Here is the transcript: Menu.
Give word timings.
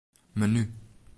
Menu. 0.35 0.61